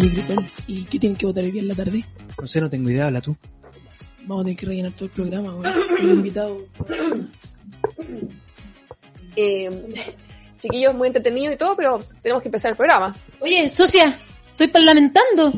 [0.00, 0.24] Oye,
[0.68, 2.04] ¿y qué tienen que votar hoy día en la tarde?
[2.40, 3.36] No sé, no tengo idea, habla tú.
[4.22, 5.72] Vamos a tener que rellenar todo el programa, güey.
[6.00, 6.62] Los invitados.
[9.34, 9.92] Eh,
[10.58, 13.14] chiquillos, muy entretenido y todo, pero tenemos que empezar el programa.
[13.40, 14.20] Oye, socia,
[14.50, 15.52] estoy parlamentando.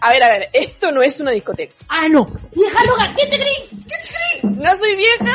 [0.00, 1.74] A ver, a ver, esto no es una discoteca.
[1.88, 2.30] Ah, no.
[2.54, 3.68] Vieja loca, ¿qué te creí?
[3.70, 4.54] ¿Qué te creí?
[4.56, 5.32] No soy vieja,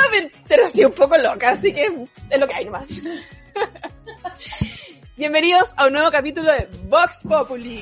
[0.48, 2.88] pero sí un poco loca, así que es lo que hay nomás.
[5.18, 7.82] Bienvenidos a un nuevo capítulo de Vox Populi.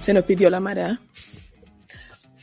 [0.00, 1.00] Se nos pidió la mara.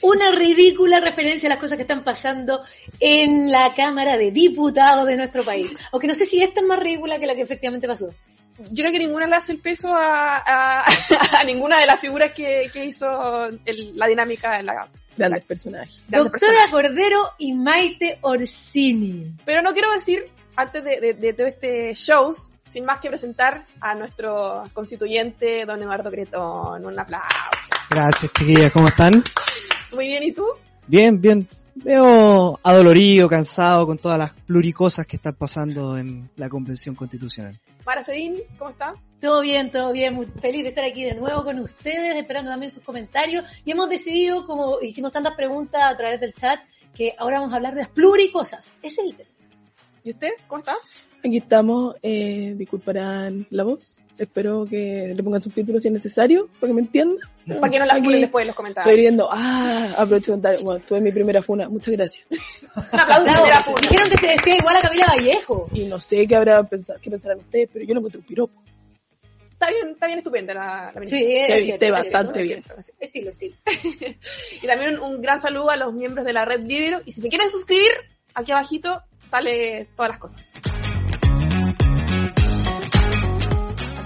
[0.02, 2.64] Una ridícula referencia a las cosas que están pasando
[3.00, 5.76] en la Cámara de Diputados de nuestro país.
[5.92, 8.10] Aunque no sé si esta es más ridícula que la que efectivamente pasó.
[8.72, 10.84] Yo creo que ninguna le hace el peso a, a-
[11.40, 14.88] a ninguna de las figuras que, que hizo el- la dinámica en la...
[15.16, 16.04] Grandes personajes.
[16.08, 16.72] grandes Doctora personajes.
[16.72, 19.34] Cordero y Maite Orsini.
[19.46, 23.66] Pero no quiero decir, antes de, de- de todo este show, sin más que presentar
[23.82, 26.86] a nuestro constituyente, don Eduardo Cretón.
[26.86, 27.28] Un aplauso.
[27.90, 29.24] Gracias, chiquillas, ¿cómo están?
[29.94, 30.46] Muy bien, ¿y tú?
[30.86, 31.48] Bien, bien.
[31.84, 37.60] Veo adolorido, cansado con todas las pluricosas que están pasando en la Convención Constitucional.
[37.86, 38.96] Mara Sedín, ¿cómo está?
[39.22, 40.16] Todo bien, todo bien.
[40.16, 43.46] Muy feliz de estar aquí de nuevo con ustedes, esperando también sus comentarios.
[43.64, 46.60] Y hemos decidido, como hicimos tantas preguntas a través del chat,
[46.96, 48.76] que ahora vamos a hablar de las pluricosas.
[48.82, 49.30] Ese es el tema.
[50.04, 50.32] ¿Y usted?
[50.48, 50.76] ¿Cómo está?
[51.24, 54.02] Aquí estamos, eh, disculparán la voz.
[54.18, 57.18] Espero que le pongan subtítulos si es necesario, para que me entiendan.
[57.60, 58.88] Para que no la funen después en los comentarios.
[58.88, 62.26] Estoy viendo, ah, aprovecho de contar, bueno, tuve mi primera funa, muchas gracias.
[62.94, 63.42] Un aplauso Bravo.
[63.44, 63.82] primera funa.
[63.82, 65.68] Dijeron que se vestía igual a Camila Vallejo.
[65.74, 68.62] Y no sé qué habrá pensado, qué pensarán ustedes, pero yo lo encuentro un piropo.
[69.52, 71.18] Está bien, está bien estupenda la, la ministra.
[71.20, 72.74] Sí, es Se cierto, viste es bastante cierto.
[72.76, 72.86] bien.
[73.00, 73.56] Estilo, estilo.
[74.62, 77.02] Y también un, un gran saludo a los miembros de la red Libero.
[77.06, 77.90] Y si se quieren suscribir,
[78.36, 80.52] aquí abajito sale todas las cosas.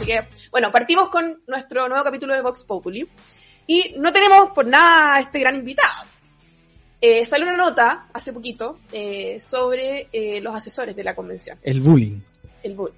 [0.01, 0.19] Así que,
[0.49, 3.07] bueno, partimos con nuestro nuevo capítulo de Vox Populi.
[3.67, 6.05] Y no tenemos por nada a este gran invitado.
[6.99, 11.81] Eh, salió una nota hace poquito eh, sobre eh, los asesores de la convención, El
[11.81, 12.19] bullying.
[12.63, 12.95] el bullying.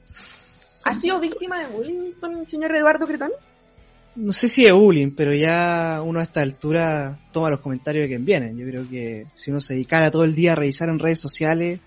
[0.86, 3.32] ¿Ha sido víctima de bullying, son- señor Eduardo Cretón?
[4.16, 8.08] No sé si es bullying, pero ya uno a esta altura toma los comentarios de
[8.10, 8.58] quien vienen.
[8.58, 11.80] Yo creo que si uno se dedicara todo el día a revisar en redes sociales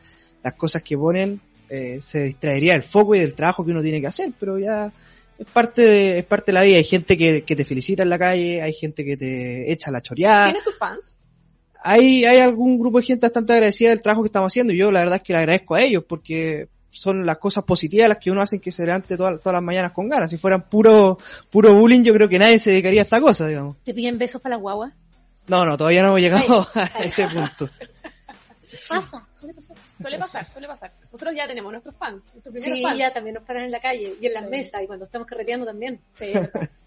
[0.43, 4.00] las cosas que ponen, eh, se distraería del foco y del trabajo que uno tiene
[4.00, 4.93] que hacer, pero ya
[5.38, 6.77] es parte de, es parte de la vida.
[6.78, 10.00] Hay gente que, que te felicita en la calle, hay gente que te echa la
[10.00, 10.47] choreada.
[10.47, 11.16] ¿Tienes tus fans?
[11.87, 14.91] hay, hay algún grupo de gente bastante agradecida del trabajo que estamos haciendo y yo
[14.91, 18.31] la verdad es que le agradezco a ellos porque son las cosas positivas las que
[18.31, 20.31] uno hace que se levante todas, todas las mañanas con ganas.
[20.31, 21.19] Si fueran puro,
[21.50, 23.77] puro bullying yo creo que nadie se dedicaría a esta cosa, digamos.
[23.84, 24.93] ¿Te piden besos para la guagua?
[25.47, 27.71] No, no, todavía no hemos llegado a ese punto.
[28.88, 29.76] Pasa, suele pasar.
[30.00, 30.92] Suele pasar, suele pasar.
[31.12, 32.98] Nosotros ya tenemos nuestros fans, nuestros primeros Sí, fans.
[32.98, 34.50] ya también nos paran en la calle y en las Sí.
[34.50, 36.00] mesas y cuando estamos carreteando también.
[36.14, 36.32] Sí,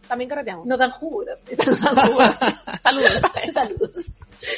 [0.08, 0.66] también carreteamos.
[0.68, 1.24] Nos dan jugo.
[2.82, 3.22] Saludos.
[3.54, 4.06] Saludos.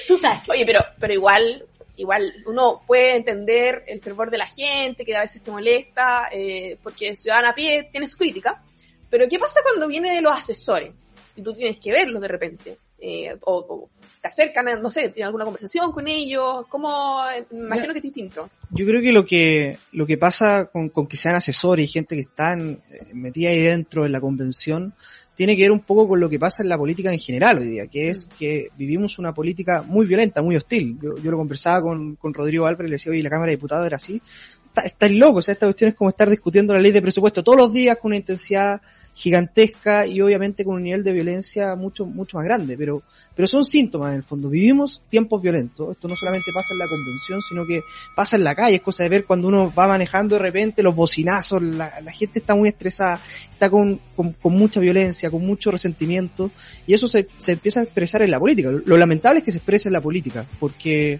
[0.08, 0.48] Tú sabes.
[0.50, 1.66] Oye, pero, pero igual,
[1.98, 6.78] igual uno puede entender el fervor de la gente, que a veces te molesta, eh,
[6.84, 8.62] porque Ciudadana a pie tiene su crítica.
[9.10, 10.94] Pero ¿qué pasa cuando viene de los asesores?
[11.36, 12.78] Y tú tienes que verlos de repente.
[13.00, 13.90] Eh, o, o
[14.22, 16.68] te acercan, no sé, tienen alguna conversación con ellos.
[16.70, 17.22] ¿Cómo?
[17.52, 18.50] Imagino que es distinto.
[18.70, 22.16] Yo creo que lo que, lo que pasa con, con que sean asesores y gente
[22.16, 24.94] que están eh, metida ahí dentro en la convención
[25.34, 27.68] tiene que ver un poco con lo que pasa en la política en general hoy
[27.68, 31.00] día, que es que vivimos una política muy violenta, muy hostil.
[31.02, 33.88] Yo, yo lo conversaba con, con Rodrigo Álvarez le decía, oye, la Cámara de Diputados
[33.88, 34.22] era así.
[34.68, 37.44] Está, estáis locos, o sea, esta cuestión es como estar discutiendo la ley de presupuesto
[37.44, 38.82] todos los días con una intensidad
[39.14, 43.04] gigantesca y obviamente con un nivel de violencia mucho, mucho más grande, pero,
[43.36, 44.50] pero son síntomas en el fondo.
[44.50, 45.92] Vivimos tiempos violentos.
[45.92, 47.82] Esto no solamente pasa en la convención, sino que
[48.16, 48.78] pasa en la calle.
[48.78, 52.40] Es cosa de ver cuando uno va manejando de repente los bocinazos, la, la gente
[52.40, 53.20] está muy estresada,
[53.52, 56.52] está con, con, con mucha violencia, con mucho resentimiento,
[56.88, 58.72] y eso se, se empieza a expresar en la política.
[58.72, 61.20] Lo lamentable es que se exprese en la política, porque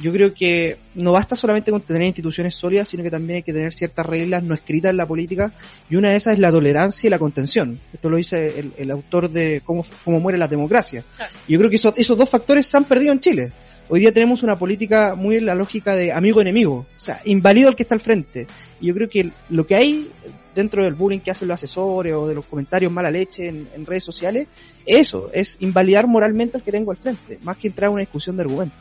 [0.00, 3.52] yo creo que no basta solamente con tener instituciones sólidas, sino que también hay que
[3.52, 5.52] tener ciertas reglas no escritas en la política,
[5.88, 7.80] y una de esas es la tolerancia y la contención.
[7.92, 11.04] Esto lo dice el, el autor de cómo, cómo muere la democracia.
[11.16, 11.32] Claro.
[11.46, 13.52] Y yo creo que esos, esos dos factores se han perdido en Chile.
[13.88, 17.74] Hoy día tenemos una política muy en la lógica de amigo-enemigo, o sea, invalido al
[17.74, 18.46] que está al frente.
[18.80, 20.10] Y yo creo que lo que hay
[20.54, 23.84] dentro del bullying que hacen los asesores o de los comentarios mala leche en, en
[23.84, 24.46] redes sociales,
[24.86, 28.36] eso, es invalidar moralmente al que tengo al frente, más que entrar a una discusión
[28.36, 28.80] de argumentos.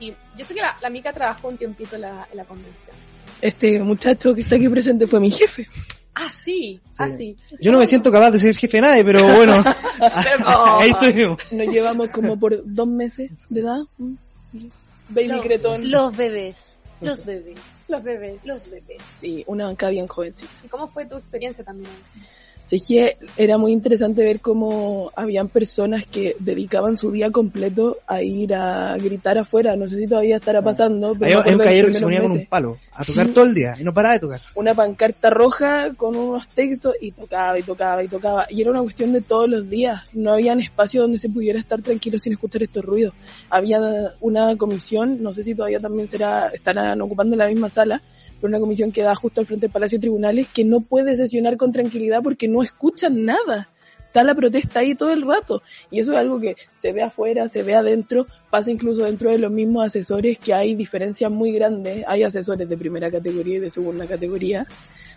[0.00, 2.96] Y yo sé que la, la Mica trabajó un tiempito en la, en la convención.
[3.40, 5.66] Este muchacho que está aquí presente fue mi jefe.
[6.14, 7.36] Ah, sí, ah, sí.
[7.60, 9.54] Yo no me siento capaz de ser jefe de nadie, pero bueno,
[10.54, 11.38] ahí estuvimos.
[11.52, 13.78] Nos llevamos como por dos meses de edad.
[15.08, 15.90] Baby Los- Cretón.
[15.90, 16.76] Los bebés.
[17.00, 17.58] Los bebés.
[17.88, 18.44] Los bebés.
[18.44, 19.00] Los bebés.
[19.18, 20.52] Sí, una banca bien jovencita.
[20.64, 21.90] ¿Y cómo fue tu experiencia también?
[22.70, 27.96] Sí, es que era muy interesante ver cómo habían personas que dedicaban su día completo
[28.06, 29.74] a ir a gritar afuera.
[29.74, 31.16] No sé si todavía estará pasando.
[31.18, 32.48] Pero Hay, un caballero que se primeros ponía con un meses.
[32.48, 33.32] palo a tocar Sí.
[33.32, 34.40] todo el día y no paraba de tocar.
[34.54, 38.46] Una pancarta roja con unos textos y tocaba y tocaba y tocaba.
[38.48, 40.02] Y era una cuestión de todos los días.
[40.12, 43.14] No había espacio donde se pudiera estar tranquilo sin escuchar estos ruidos.
[43.48, 43.80] Había
[44.20, 48.00] una comisión, no sé si todavía también será, estarán ocupando la misma sala,
[48.40, 51.16] pero una comisión que da justo al frente del Palacio de Tribunales que no puede
[51.16, 53.70] sesionar con tranquilidad porque no escuchan nada.
[54.10, 55.62] Está la protesta ahí todo el rato.
[55.88, 59.38] Y eso es algo que se ve afuera, se ve adentro, pasa incluso dentro de
[59.38, 62.02] los mismos asesores que hay diferencias muy grandes.
[62.08, 64.66] Hay asesores de primera categoría y de segunda categoría.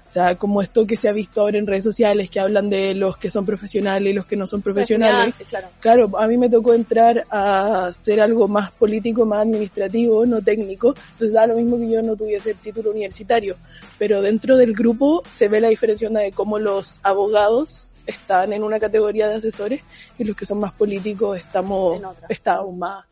[0.08, 2.94] O sea, como esto que se ha visto ahora en redes sociales, que hablan de
[2.94, 5.34] los que son profesionales y los que no son profesionales.
[5.50, 5.70] Claro.
[5.80, 10.90] Claro, a mí me tocó entrar a hacer algo más político, más administrativo, no técnico.
[11.14, 13.56] Entonces da lo mismo que yo no tuviese el título universitario.
[13.98, 18.80] Pero dentro del grupo se ve la diferencia de cómo los abogados están en una
[18.80, 19.82] categoría de asesores
[20.18, 23.06] y los que son más políticos estamos, estamos más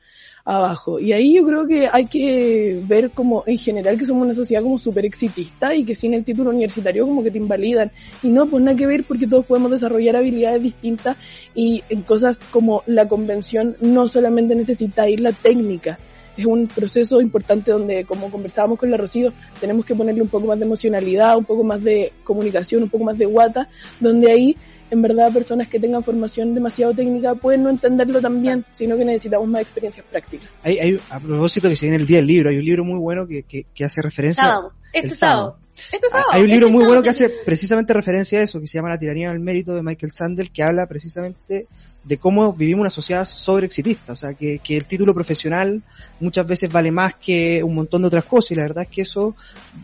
[0.46, 1.00] abajo.
[1.00, 4.64] Y ahí yo creo que hay que ver como en general que somos una sociedad
[4.64, 7.92] como súper exitista y que sin el título universitario como que te invalidan.
[8.24, 11.18] Y no, pues nada que ver porque todos podemos desarrollar habilidades distintas
[11.54, 16.00] y en cosas como la convención no solamente necesitáis la técnica.
[16.38, 20.48] Es un proceso importante donde, como conversábamos con la Rocío, tenemos que ponerle un poco
[20.48, 23.68] más de emocionalidad, un poco más de comunicación, un poco más de guata,
[24.00, 24.58] donde ahí
[24.92, 29.06] en verdad personas que tengan formación demasiado técnica pueden no entenderlo tan bien, sino que
[29.06, 30.50] necesitamos más experiencias prácticas.
[30.64, 33.00] Hay, hay, a propósito que se viene el día del libro, hay un libro muy
[33.00, 34.74] bueno que, que, que hace referencia Sábado.
[34.94, 35.56] Este el sábado.
[35.56, 35.61] Este
[36.10, 36.30] sábado.
[36.32, 39.00] Hay un libro muy bueno que hace precisamente referencia a eso, que se llama La
[39.00, 41.68] tiranía del mérito de Michael Sandel, que habla precisamente
[42.04, 45.84] de cómo vivimos una sociedad sobreexitista, o sea, que, que el título profesional
[46.20, 49.02] muchas veces vale más que un montón de otras cosas, y la verdad es que
[49.02, 49.36] eso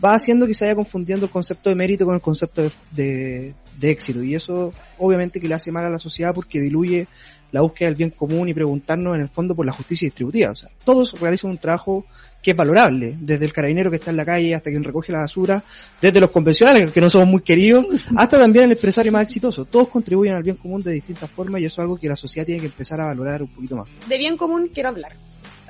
[0.04, 3.54] va haciendo que se vaya confundiendo el concepto de mérito con el concepto de, de,
[3.78, 7.06] de éxito, y eso obviamente que le hace mal a la sociedad porque diluye
[7.52, 10.50] la búsqueda del bien común y preguntarnos en el fondo por la justicia distributiva.
[10.50, 12.04] O sea, todos realizan un trabajo
[12.42, 15.20] que es valorable, desde el carabinero que está en la calle hasta quien recoge la
[15.20, 15.62] basura,
[16.00, 17.84] desde los convencionales, que no somos muy queridos,
[18.16, 19.64] hasta también el empresario más exitoso.
[19.64, 22.46] Todos contribuyen al bien común de distintas formas y eso es algo que la sociedad
[22.46, 23.88] tiene que empezar a valorar un poquito más.
[24.08, 25.12] de bien común quiero hablar.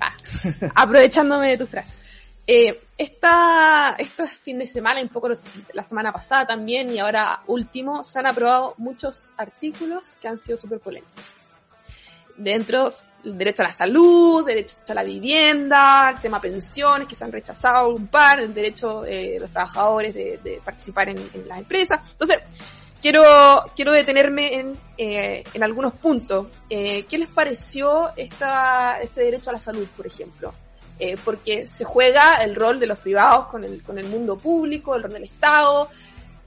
[0.00, 0.12] Ah,
[0.74, 1.94] aprovechándome de tu frase.
[2.46, 5.42] Eh, esta, este fin de semana, un poco los-
[5.74, 10.56] la semana pasada también, y ahora último, se han aprobado muchos artículos que han sido
[10.56, 11.24] súper polémicos.
[12.38, 12.88] Dentro,
[13.24, 17.32] el derecho a la salud, derecho a la vivienda, el tema pensiones, que se han
[17.32, 22.00] rechazado un par, el derecho eh, de los trabajadores de, participar en, en las empresas.
[22.12, 22.38] Entonces,
[23.00, 26.46] quiero, quiero detenerme en, eh, en algunos puntos.
[26.68, 30.54] Eh, ¿Qué les pareció esta, este derecho a la salud, por ejemplo?
[31.00, 34.96] Eh, porque se juega el rol de los privados con el, con el mundo público,
[34.96, 35.90] el rol del Estado.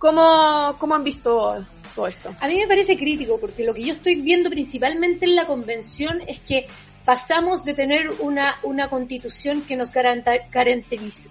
[0.01, 1.63] ¿Cómo, cómo han visto
[1.93, 2.33] todo esto?
[2.41, 6.23] A mí me parece crítico porque lo que yo estoy viendo principalmente en la convención
[6.27, 6.65] es que
[7.05, 11.29] pasamos de tener una, una constitución que nos garanta, garantiza-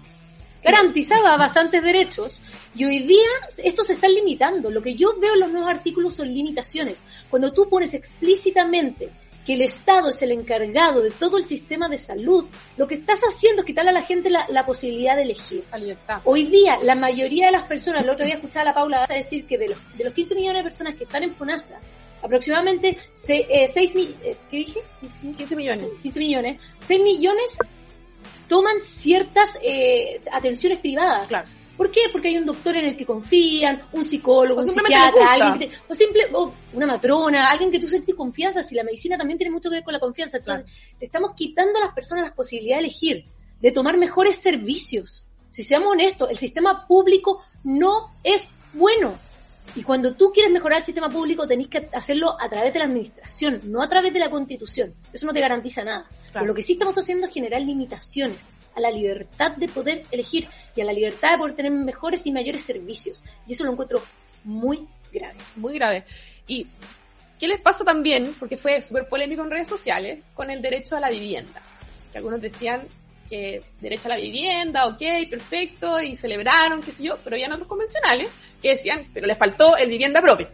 [0.63, 2.41] garantizaba bastantes derechos
[2.73, 3.27] y hoy día
[3.57, 4.71] estos se están limitando.
[4.71, 7.03] Lo que yo veo en los nuevos artículos son limitaciones.
[7.29, 9.09] Cuando tú pones explícitamente
[9.51, 13.19] que el Estado es el encargado de todo el sistema de salud, lo que estás
[13.21, 15.65] haciendo es quitarle a la gente la, la posibilidad de elegir.
[15.71, 16.21] La libertad.
[16.23, 19.15] Hoy día, la mayoría de las personas, el otro día escuchaba a la Paula Daza
[19.15, 21.81] decir que de los, de los 15 millones de personas que están en FONASA,
[22.23, 24.79] aproximadamente 6 millones, ¿qué dije?
[25.37, 25.87] 15 millones.
[26.01, 27.57] 15 millones, 6 millones
[28.47, 31.27] toman ciertas eh, atenciones privadas.
[31.27, 31.49] Claro.
[31.81, 32.01] ¿Por qué?
[32.11, 35.75] Porque hay un doctor en el que confían, un psicólogo, O un psiquiatra, alguien que
[35.75, 39.39] te- o simple, o una matrona, alguien que tú sentís confianza, si la medicina también
[39.39, 40.37] tiene mucho que ver con la confianza.
[40.37, 40.67] Entonces,
[40.99, 43.25] estamos quitando a las personas la posibilidad de elegir,
[43.59, 45.25] de tomar mejores servicios.
[45.49, 49.15] Si seamos honestos, el sistema público no es bueno.
[49.75, 52.85] Y cuando tú quieres mejorar el sistema público, tenés que hacerlo a través de la
[52.85, 54.93] administración, no a través de la constitución.
[55.11, 56.05] Eso no te garantiza nada.
[56.33, 60.47] Pero lo que sí estamos haciendo es generar limitaciones a la libertad de poder elegir
[60.75, 63.23] y a la libertad de poder tener mejores y mayores servicios.
[63.47, 64.01] Y eso lo encuentro
[64.43, 65.37] muy grave.
[65.55, 66.05] Muy grave.
[66.47, 66.67] ¿Y
[67.39, 68.35] qué les pasa también?
[68.39, 71.61] Porque fue súper polémico en redes sociales con el derecho a la vivienda.
[72.11, 72.87] Que algunos decían
[73.29, 77.67] que derecho a la vivienda, ok, perfecto, y celebraron, qué sé yo, pero habían otros
[77.67, 78.29] convencionales
[78.61, 80.49] que decían, pero le faltó el vivienda propia.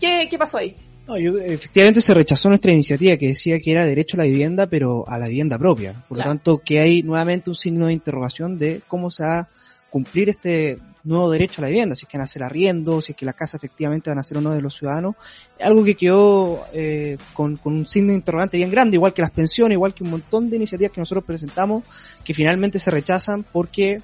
[0.00, 0.76] ¿Qué, qué pasó ahí?
[1.06, 4.66] No, yo- efectivamente se rechazó nuestra iniciativa que decía que era derecho a la vivienda,
[4.66, 6.04] pero a la vivienda propia.
[6.08, 6.30] Por Claro.
[6.30, 9.48] lo tanto, que hay nuevamente un signo de interrogación de cómo se va a
[9.90, 13.12] cumplir este nuevo derecho a la vivienda, si es que van a ser arriendo, si
[13.12, 15.14] es que las casas efectivamente van a ser o no de los ciudadanos,
[15.60, 19.30] algo que quedó eh, con, con, un signo de interrogante bien grande, igual que las
[19.30, 21.84] pensiones, igual que un montón de iniciativas que nosotros presentamos,
[22.24, 23.98] que finalmente se rechazan porque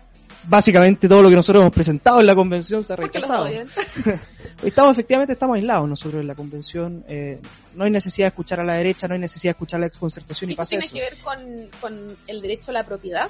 [0.45, 3.49] básicamente todo lo que nosotros hemos presentado en la convención se ha rechazado.
[4.63, 7.05] estamos efectivamente estamos aislados nosotros en la convención.
[7.09, 7.41] Eh,
[7.75, 10.51] no hay necesidad de escuchar a la derecha, no hay necesidad de escuchar la exconcertación
[10.51, 10.95] y pasa tiene eso.
[10.95, 13.29] que ver con, con el derecho a la propiedad?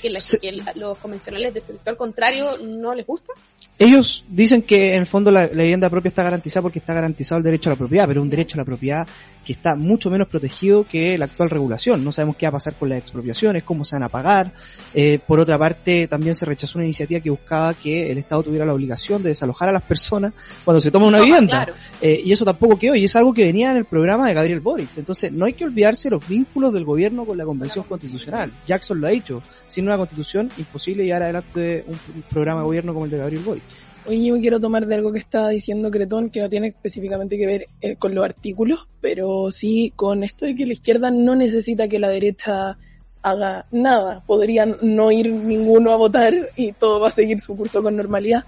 [0.00, 3.32] Que, la, que los convencionales del sector contrario no les gusta?
[3.78, 7.38] Ellos dicen que en el fondo la, la, vivienda propia está garantizada porque está garantizado
[7.38, 9.06] el derecho a la propiedad, pero un derecho a la propiedad
[9.44, 12.04] que está mucho menos protegido que la actual regulación.
[12.04, 14.52] No sabemos qué va a pasar con las expropiaciones, cómo se van a pagar.
[14.94, 18.64] Eh, por otra parte, también se rechazó una iniciativa que buscaba que el Estado tuviera
[18.64, 20.32] la obligación de desalojar a las personas
[20.64, 21.64] cuando se toma una no, vivienda.
[21.64, 21.74] Claro.
[22.00, 24.60] Eh, y eso tampoco quedó, y es algo que venía en el programa de Gabriel
[24.60, 24.96] Boric.
[24.96, 28.52] Entonces, no hay que olvidarse los vínculos del gobierno con la Convención Constitucional.
[28.66, 29.42] Jackson lo ha dicho.
[29.72, 33.62] Sin una constitución, imposible llevar adelante un, programa de gobierno como el de Gabriel Boric.
[34.04, 37.46] Oye, yo quiero tomar de algo que estaba diciendo Cretón, que no tiene específicamente que
[37.46, 41.88] ver eh, con los artículos, pero sí con esto de que la izquierda no necesita
[41.88, 42.76] que la derecha
[43.22, 44.22] haga nada.
[44.26, 48.44] Podrían no ir ninguno a votar y todo va a seguir su curso con normalidad.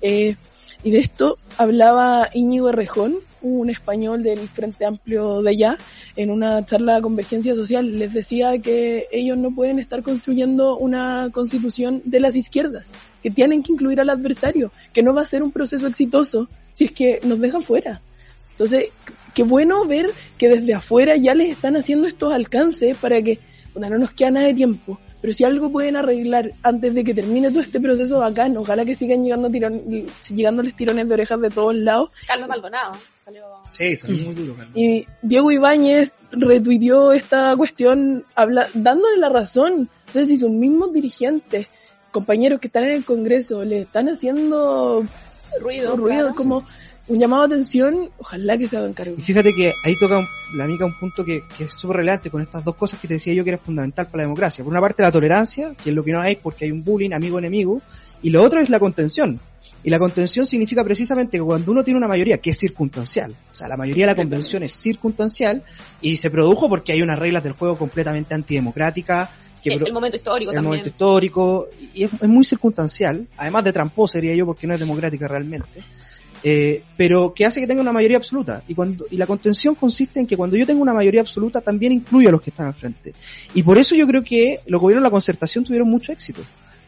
[0.00, 0.36] Eh,
[0.84, 5.78] y de esto hablaba Íñigo Errejón, un español del Frente Amplio de allá,
[6.16, 7.98] en una charla de convergencia social.
[7.98, 13.62] Les decía que ellos no pueden estar construyendo una constitución de las izquierdas, que tienen
[13.62, 17.20] que incluir al adversario, que no va a ser un proceso exitoso si es que
[17.24, 18.00] nos dejan fuera.
[18.52, 18.86] Entonces,
[19.34, 23.38] qué bueno ver que desde afuera ya les están haciendo estos alcances para que,
[23.72, 27.14] bueno, no nos queda nada de tiempo, pero si algo pueden arreglar antes de que
[27.14, 29.80] termine todo este proceso bacán, ojalá que sigan llegando tiron,
[30.34, 32.10] llegándoles tirones de orejas de todos lados.
[32.26, 32.94] Carlos Maldonado.
[33.24, 33.44] Salió...
[33.68, 34.56] Sí, salió muy duro.
[34.56, 34.76] Carlos.
[34.76, 39.88] Y Diego Ibáñez retuiteó esta cuestión habla, dándole la razón.
[40.08, 41.68] Entonces, si sus mismos dirigentes,
[42.10, 45.06] compañeros que están en el Congreso, le están haciendo
[45.60, 46.66] ruido, ruido claro, como sí.
[47.08, 49.16] Un llamado de atención, ojalá que se hagan cargo.
[49.18, 52.30] Y fíjate que ahí toca un, la mica un punto que, que es súper relevante
[52.30, 54.62] con estas dos cosas que te decía yo que era fundamental para la democracia.
[54.64, 57.12] Por una parte la tolerancia, que es lo que no hay porque hay un bullying
[57.12, 57.82] amigo-enemigo,
[58.22, 59.40] y lo otro es la contención.
[59.84, 63.54] Y la contención significa precisamente que cuando uno tiene una mayoría que es circunstancial, o
[63.54, 65.64] sea, la mayoría de la convención es circunstancial
[66.00, 69.30] y se produjo porque hay unas reglas del juego completamente antidemocráticas.
[69.60, 70.68] Que el, el momento histórico el también.
[70.68, 74.80] momento histórico, y es, es, muy circunstancial, además de tramposa diría yo porque no es
[74.80, 75.82] democrática realmente.
[76.44, 78.62] Eh, pero que hace que tenga una mayoría absoluta.
[78.66, 81.92] Y, cuando, y la contención consiste en que cuando yo tengo una mayoría absoluta también
[81.92, 83.12] incluyo a los que están al frente.
[83.54, 86.42] Y por eso yo creo que los gobiernos de la concertación tuvieron mucho éxito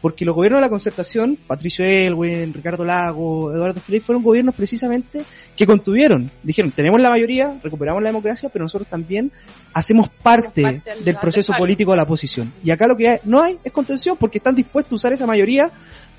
[0.05, 5.25] porque los gobiernos de la concertación, Patricio Elwin, Ricardo Lago, Eduardo Frei, fueron gobiernos precisamente
[5.57, 6.29] que contuvieron.
[6.43, 9.31] Dijeron, tenemos la mayoría, recuperamos la democracia, pero nosotros también
[9.73, 12.53] hacemos parte, parte del, del proceso político de la oposición.
[12.63, 15.25] Y acá lo que hay, no hay es contención porque están dispuestos a usar esa
[15.25, 15.71] mayoría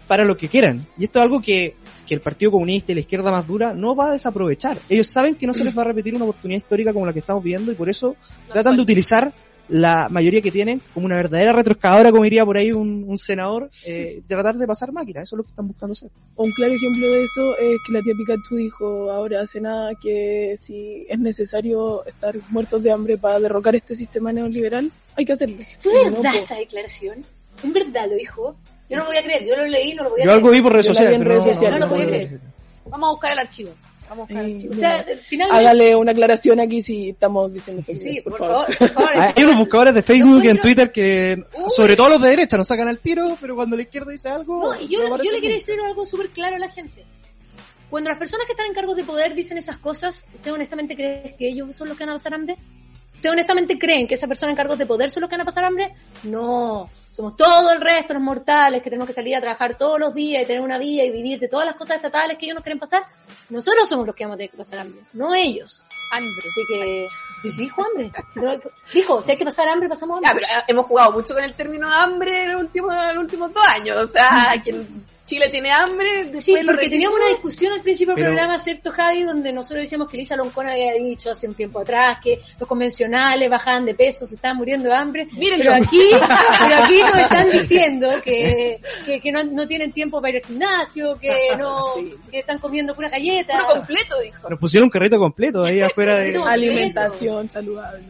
[0.08, 0.84] para lo que quieran.
[0.98, 1.76] Y esto es algo que,
[2.06, 4.78] que el Partido Comunista y la izquierda más dura no va a desaprovechar.
[4.88, 7.18] Ellos saben que no se les va a repetir una oportunidad histórica como la que
[7.18, 9.32] estamos viendo y por eso no tratan de utilizar
[9.68, 13.70] la mayoría que tienen como una verdadera retroexcavadora, como diría por ahí un, un senador,
[13.84, 15.22] eh, tratar de pasar máquina.
[15.22, 16.10] Eso es lo que están buscando hacer.
[16.36, 20.56] Un claro ejemplo de eso es que la tía Pikachu dijo ahora hace nada que
[20.58, 25.56] si es necesario estar muertos de hambre para derrocar este sistema neoliberal, hay que hacerlo.
[25.80, 27.22] ¿Fue verdad no, esa declaración?
[27.62, 28.56] ¿En verdad lo dijo?
[28.88, 30.36] Yo no lo voy a creer, yo lo leí, no lo voy a yo creer.
[30.36, 32.40] algo vi por redes sociales, pero no, lo voy a creer.
[32.86, 33.70] Vamos a buscar el archivo.
[34.08, 34.72] Vamos a buscar el archivo.
[34.72, 35.58] O sea, finalmente...
[35.66, 38.72] Hágale una aclaración aquí si estamos diciendo fake Sí, por, por favor.
[38.72, 38.78] favor.
[38.78, 39.10] Por favor.
[39.36, 41.64] Hay unos buscadores de Facebook y en Twitter que, Uy.
[41.74, 44.72] sobre todo los de derecha, nos sacan al tiro, pero cuando la izquierda dice algo.
[44.72, 47.04] No, y yo, yo le quiero decir algo súper claro a la gente.
[47.90, 51.36] Cuando las personas que están en cargos de poder dicen esas cosas, ¿usted honestamente cree
[51.38, 52.56] que ellos son los que van a pasar hambre?
[53.14, 55.44] ¿Usted honestamente creen que esa persona en cargos de poder son los que van a
[55.44, 55.94] pasar hambre?
[56.24, 60.12] No, somos todo el resto, los mortales, que tenemos que salir a trabajar todos los
[60.12, 62.62] días y tener una vida y vivir de todas las cosas estatales que ellos nos
[62.62, 63.04] quieren pasar.
[63.48, 65.86] Nosotros somos los que vamos a tener que pasar hambre, no ellos.
[66.12, 66.30] Hambre.
[66.38, 67.08] Así que,
[67.48, 68.12] sí, dijo hambre.
[68.92, 70.28] Dijo, si hay que pasar hambre, pasamos hambre.
[70.28, 73.24] Ya, pero eh, hemos jugado mucho con el término hambre en los últimos, en los
[73.24, 73.96] últimos dos años.
[73.96, 74.84] O sea, que
[75.26, 76.40] Chile tiene hambre.
[76.40, 79.24] Sí, porque teníamos una discusión al principio del Pero- programa, ¿cierto, Javi?
[79.24, 83.50] Donde nosotros decíamos que Lisa Loncón había dicho hace un tiempo atrás que los convencionales
[83.50, 85.26] bajaban de peso, se estaban muriendo de hambre.
[85.32, 85.64] Mírenlo.
[85.64, 86.00] Pero aquí,
[86.68, 90.46] pero aquí nos están diciendo que, que, que no, no tienen tiempo para ir al
[90.48, 92.14] gimnasio, que no, Sí.
[92.30, 93.54] que están comiendo pura galleta.
[93.58, 94.48] Puro completo, dijo.
[94.48, 96.36] Nos pusieron un carrito completo ahí afuera de.
[96.36, 98.04] Alimentación saludable.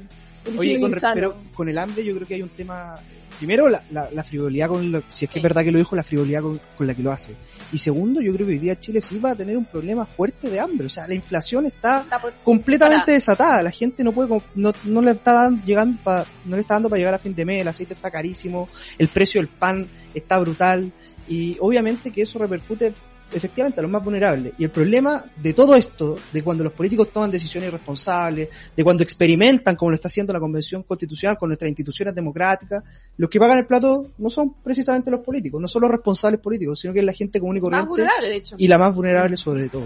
[0.57, 2.95] Oye, con, pero con el hambre yo creo que hay un tema.
[3.39, 5.95] Primero, la, la, la frivolidad con lo, si es que es verdad que lo dijo,
[5.95, 7.35] la frivolidad con, con la que lo hace.
[7.73, 10.49] Y segundo, yo creo que hoy día Chile sí va a tener un problema fuerte
[10.49, 10.87] de hambre.
[10.87, 13.63] O sea, la inflación está Está por- completamente desatada.
[13.63, 16.89] La gente no puede, no, no le está dando, llegando pa- no le está dando
[16.89, 17.61] para llegar a fin de mes.
[17.61, 20.93] El aceite está carísimo, el precio del pan está brutal.
[21.29, 22.95] y obviamente que eso repercute
[23.33, 24.55] efectivamente a los más vulnerables.
[24.59, 29.03] Y el problema de todo esto, de cuando los políticos toman decisiones irresponsables, de cuando
[29.03, 32.83] experimentan, como lo está haciendo la Convención Constitucional con nuestras instituciones democráticas,
[33.17, 36.79] los que pagan el plato no son precisamente los políticos, no son los responsables políticos,
[36.81, 38.57] sino que es la gente común y Más corriente vulnerable, de hecho.
[38.59, 39.85] y la más vulnerable sobre todo.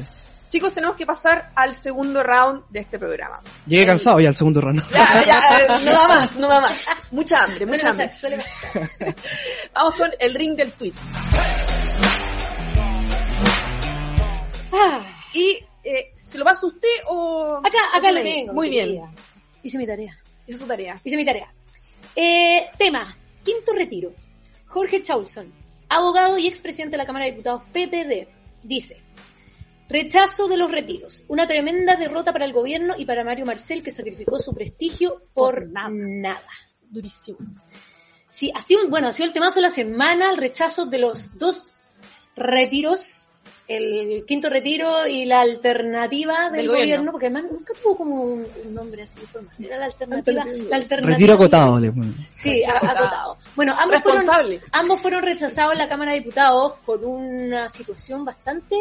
[0.48, 3.40] Chicos, tenemos que pasar al segundo round de este programa.
[3.68, 4.82] Llegué cansado ya al segundo round.
[4.90, 6.86] Ya, ya, eh, no da más, no da más.
[7.12, 8.18] Mucha hambre, Suele mucha pasar, hambre.
[8.18, 9.14] suele pasar.
[9.74, 10.94] Vamos con el ring del tweet.
[14.82, 17.58] Ah, Y, eh, ¿se lo pasa usted o...?
[17.64, 18.52] acá, acá lo tengo.
[18.54, 19.02] Muy bien.
[19.62, 20.18] Hice mi tarea.
[20.46, 21.00] Es su tarea.
[21.04, 21.52] Hice mi tarea.
[22.16, 24.12] Eh, tema, quinto retiro.
[24.66, 25.52] Jorge Chaulson,
[25.88, 28.28] abogado y expresidente de la Cámara de Diputados PPD,
[28.62, 29.00] dice,
[29.88, 33.90] rechazo de los retiros, una tremenda derrota para el gobierno y para Mario Marcel que
[33.90, 35.90] sacrificó su prestigio por, Por nada.
[35.92, 36.48] nada.
[36.88, 37.38] Durísimo.
[38.28, 40.98] Sí, ha sido, un- bueno, ha sido el temazo de la semana, el rechazo de
[40.98, 41.90] los dos
[42.36, 43.28] retiros,
[43.70, 47.12] el quinto retiro y la alternativa del, Del gobierno, gobierno.
[47.12, 49.54] porque además nunca tuvo como un, un nombre así formal.
[49.58, 51.16] Era la alternativa, la alternativa.
[51.16, 51.78] Retiro acotado.
[51.78, 51.92] le.
[52.34, 53.38] Sí, Acotado.
[53.54, 54.60] Bueno, ambos fueron, Responsable.
[54.72, 58.76] ambos fueron rechazados en la Cámara de Diputados por una situación bastante...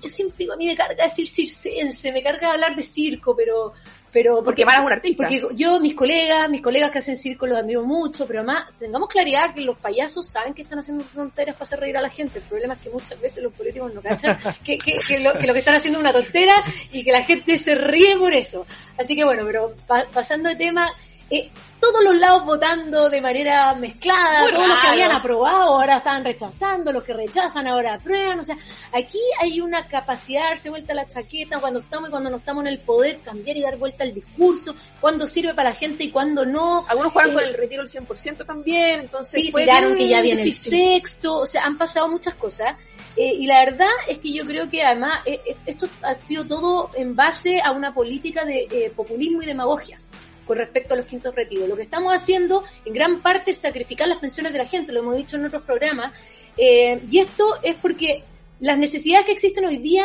[0.00, 3.72] Yo siempre digo, a mí me carga decir circense, me carga hablar de circo, pero...
[4.12, 5.24] pero Porque Mara es un artista.
[5.26, 9.08] Porque yo, mis colegas, mis colegas que hacen circo los admiro mucho, pero además tengamos
[9.08, 12.38] claridad que los payasos saben que están haciendo tonteras para hacer reír a la gente.
[12.40, 15.46] El problema es que muchas veces los políticos no cachan que, que, que lo, que
[15.46, 16.54] lo que están haciendo es una tontera
[16.92, 18.66] y que la gente se ríe por eso.
[18.98, 20.88] Así que bueno, pero pa- pasando de tema,
[21.30, 26.24] eh, todos los lados votando de manera mezclada, todos los que habían aprobado ahora estaban
[26.24, 28.56] rechazando, los que rechazan ahora aprueban, o sea,
[28.92, 32.66] aquí hay una capacidad de darse vuelta la chaqueta cuando estamos y cuando no estamos
[32.66, 36.10] en el poder, cambiar y dar vuelta al discurso, cuándo sirve para la gente y
[36.10, 36.84] cuándo no.
[36.86, 40.42] Algunos jugaron Eh, con el retiro del 100% también, entonces Sí, tiraron que ya viene
[40.42, 40.74] difícil.
[40.74, 42.76] el sexto, o sea, han pasado muchas cosas.
[43.16, 46.46] Eh, y la verdad es que yo creo que además eh, eh, esto ha sido
[46.46, 49.98] todo en base a una política de eh, populismo y demagogia
[50.46, 51.68] con respecto a los quintos retiros.
[51.68, 55.00] Lo que estamos haciendo en gran parte es sacrificar las pensiones de la gente, lo
[55.00, 56.12] hemos dicho en otros programas,
[56.56, 58.24] eh, y esto es porque
[58.60, 60.04] las necesidades que existen hoy día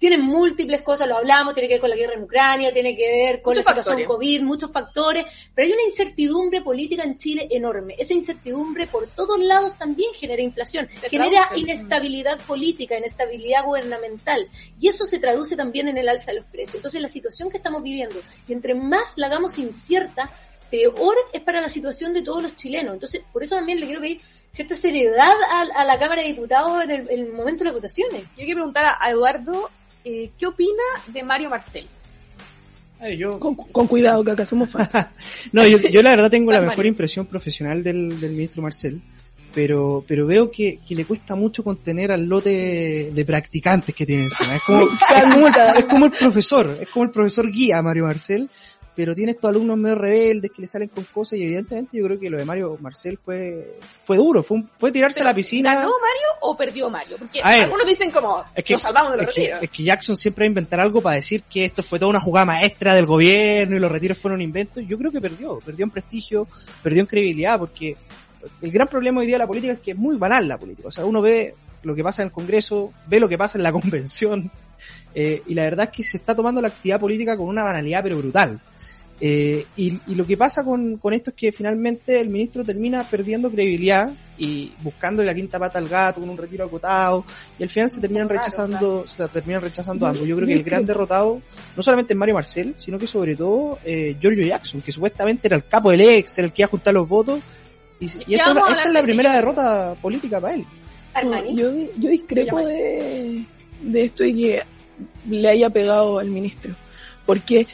[0.00, 3.06] tienen múltiples cosas, lo hablamos, tiene que ver con la guerra en Ucrania, tiene que
[3.06, 4.08] ver con Muchos la situación factores.
[4.08, 7.96] COVID, muchos factores, pero hay una incertidumbre política en Chile enorme.
[7.98, 11.60] Esa incertidumbre por todos lados también genera inflación, Se genera traduce.
[11.60, 14.48] inestabilidad política, inestabilidad gubernamental,
[14.80, 16.76] y eso se traduce también en el alza de los precios.
[16.76, 18.16] Entonces la situación que estamos viviendo,
[18.48, 20.30] y entre más la hagamos incierta,
[20.70, 22.94] peor es para la situación de todos los chilenos.
[22.94, 24.20] Entonces, por eso también le quiero pedir
[24.52, 27.74] cierta seriedad a, a la Cámara de Diputados en el, en el momento de las
[27.74, 28.22] votaciones.
[28.36, 29.70] Yo quiero preguntar a- Eduardo,
[30.04, 31.86] eh, ¿qué opina de Mario Marcel?
[33.00, 34.90] Ay, yo, Con, con cuidado, que acá somos fans.
[35.52, 36.90] No, yo, yo la verdad tengo la mejor Mario.
[36.90, 39.00] impresión profesional del, del ministro Marcel,
[39.54, 44.04] pero, pero veo que, que le cuesta mucho contener al lote de, de practicantes que
[44.04, 44.56] tiene encima.
[44.56, 48.04] Es como, es como, el, es como el profesor, es como el profesor guía Mario
[48.04, 48.50] Marcel,
[49.00, 52.20] pero tiene estos alumnos medio rebeldes que le salen con cosas y evidentemente yo creo
[52.20, 55.70] que lo de Mario Marcel fue, fue duro, fue, un- fue tirarse a la piscina.
[55.74, 57.16] ¿Ganó Mario o perdió Mario?
[57.18, 59.82] Porque ver, algunos dicen como, Es que, nos salvamos de los es, que, es que
[59.84, 62.94] Jackson siempre va a inventar algo para decir que esto fue toda una jugada maestra
[62.94, 64.84] del gobierno y los retiros fueron inventos.
[64.86, 66.46] Yo creo que perdió, perdió en prestigio,
[66.82, 67.96] perdió en credibilidad, porque
[68.60, 70.88] el gran problema hoy día de la política es que es muy banal la política.
[70.88, 73.62] O sea, uno ve lo que pasa en el Congreso, ve lo que pasa en
[73.62, 74.50] la convención,
[75.14, 78.02] eh, y la verdad es que se está tomando la actividad política con una banalidad
[78.02, 78.60] pero brutal.
[79.22, 83.04] Eh, y, y lo que pasa con, con esto es que finalmente el ministro termina
[83.04, 87.26] perdiendo credibilidad y buscando la quinta pata al gato con un retiro acotado
[87.58, 90.26] y al final se terminan Claro, rechazando se terminan rechazando ambos.
[90.26, 91.42] Yo creo que el gran derrotado
[91.76, 95.56] no solamente es Mario Marcel, sino que sobre todo eh, Giorgio Jackson, que supuestamente era
[95.58, 97.40] el capo del ex, era el que iba a juntar los votos
[98.00, 100.64] y, y esta, es la- esta es primera derrota política para él.
[101.54, 103.44] Yo, yo discrepo de,
[103.82, 104.62] de esto y que
[105.28, 106.74] le haya pegado al ministro.
[107.26, 107.66] Porque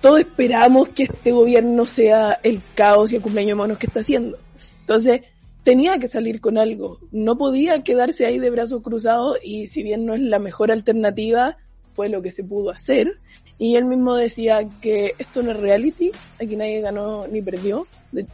[0.00, 4.00] todos esperamos que este gobierno sea el caos y el cumpleaños de monos que está
[4.00, 4.38] haciendo.
[4.80, 5.22] Entonces,
[5.62, 6.98] tenía que salir con algo.
[7.12, 11.58] No podía quedarse ahí de brazos cruzados y si bien no es la mejor alternativa,
[11.94, 13.18] fue lo que se pudo hacer.
[13.58, 17.86] Y él mismo decía que esto no es reality, aquí nadie ganó ni perdió,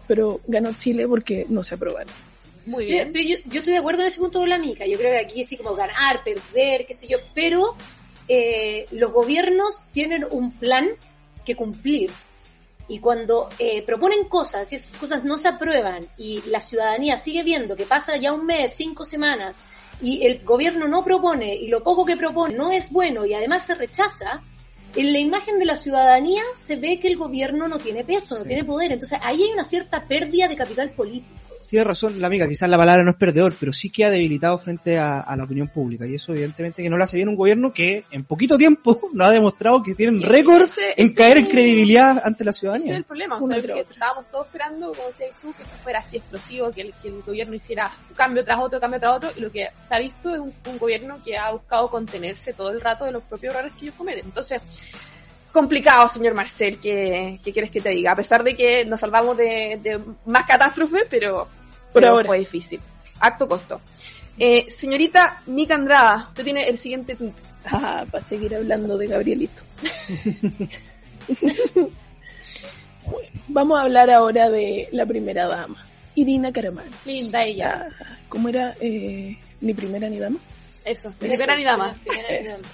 [0.07, 2.13] pero ganó Chile porque no se aprobaron.
[2.65, 3.13] Muy Pero, bien.
[3.13, 4.87] pero yo, yo estoy de acuerdo en ese punto con la mica.
[4.87, 7.75] Yo creo que aquí sí como ganar, perder, qué sé yo, pero
[8.29, 10.89] eh, los gobiernos tienen un plan
[11.47, 12.11] que cumplir.
[12.89, 17.43] Y cuando eh, proponen cosas y esas cosas no se aprueban y la ciudadanía sigue
[17.43, 19.57] viendo que pasa ya un mes, cinco semanas
[20.01, 23.65] y el gobierno no propone y lo poco que propone no es bueno y además
[23.67, 24.43] se rechaza,
[24.95, 28.43] en la imagen de la ciudadanía se ve que el gobierno no tiene peso, no
[28.43, 28.49] Sí.
[28.49, 28.93] tiene poder.
[28.93, 31.56] Entonces ahí hay una cierta pérdida de capital político.
[31.67, 34.59] Tiene razón la amiga, quizás la palabra no es perdedor, pero sí que ha debilitado
[34.59, 36.07] frente a, a la opinión pública.
[36.07, 39.29] Y eso evidentemente que no lo hace bien un gobierno que en poquito tiempo nos
[39.29, 42.97] ha demostrado que tienen récord en caer en credibilidad ante la Ese es ciudadanía.
[42.97, 46.17] el problema, o sea, que estábamos todos esperando, como decías tú, que esto fuera así
[46.17, 49.41] explosivo, que el, que el gobierno hiciera un cambio tras otro, cambio tras otro, y
[49.41, 52.81] lo que se ha visto es un, un gobierno que ha buscado contenerse todo el
[52.81, 54.27] rato de los propios errores que ellos cometen.
[54.27, 54.63] Entonces,
[55.53, 58.13] complicado, señor Marcel, ¿qué, qué quieres que te diga?
[58.13, 61.49] A pesar de que nos salvamos de, de más catástrofes, pero,
[62.01, 62.29] pero ahora.
[62.29, 62.81] fue difícil.
[63.21, 63.81] Acto costo.
[64.39, 67.33] Eh, señorita Mica Andrada, usted tiene el siguiente tweet.
[67.69, 69.61] Ah, para seguir hablando de Gabrielito.
[73.05, 76.93] bueno, vamos a hablar ahora de la primera dama, Irina Caramano.
[77.05, 77.89] Linda ella.
[78.01, 78.77] Ah, ¿Cómo era?
[78.81, 80.39] Eh, ni primera ni dama.
[80.85, 82.01] Eso, ni primera ni dama.
[82.29, 82.71] Eso.